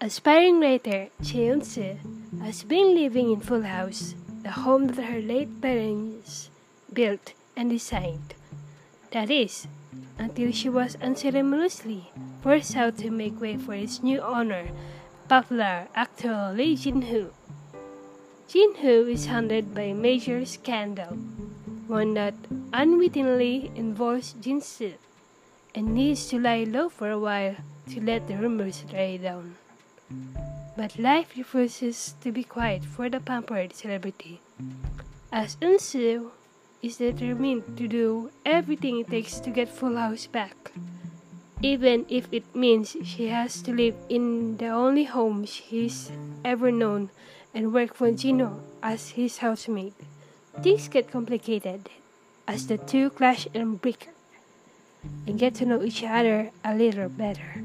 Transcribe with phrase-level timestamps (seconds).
[0.00, 1.96] Aspiring writer Cheon-soo
[2.42, 6.50] has been living in Full House, the home that her late parents
[6.92, 8.34] built and designed.
[9.10, 9.66] That is,
[10.18, 12.12] until she was unceremoniously
[12.42, 14.68] forced out to make way for its new owner,
[15.28, 17.32] popular actor Lee Jin-hoo.
[18.48, 21.18] Jin-hoo is haunted by a major scandal,
[21.88, 22.34] one that
[22.72, 24.94] unwittingly involves Jin-soo,
[25.76, 27.54] and needs to lie low for a while
[27.90, 29.54] to let the rumors die down.
[30.76, 34.40] But life refuses to be quiet for the pampered celebrity,
[35.30, 36.32] as Eun-soo
[36.82, 40.72] is determined to do everything it takes to get Full House back,
[41.60, 46.10] even if it means she has to live in the only home she's
[46.44, 47.10] ever known
[47.54, 49.94] and work for Gino as his housemate.
[50.62, 51.88] Things get complicated
[52.48, 54.10] as the two clash and bicker
[55.26, 57.62] and get to know each other a little better.